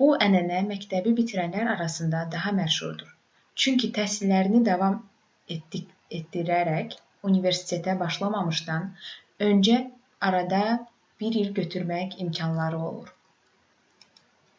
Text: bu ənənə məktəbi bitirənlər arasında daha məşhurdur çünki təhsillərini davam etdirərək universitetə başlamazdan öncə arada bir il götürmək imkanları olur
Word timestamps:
bu 0.00 0.06
ənənə 0.24 0.58
məktəbi 0.66 1.12
bitirənlər 1.20 1.70
arasında 1.70 2.18
daha 2.34 2.50
məşhurdur 2.58 3.08
çünki 3.62 3.88
təhsillərini 3.96 4.60
davam 4.68 4.94
etdirərək 5.54 6.94
universitetə 7.30 7.94
başlamazdan 8.04 8.86
öncə 9.48 9.80
arada 10.30 10.60
bir 11.24 11.40
il 11.42 11.50
götürmək 11.58 12.14
imkanları 12.26 12.80
olur 12.92 13.12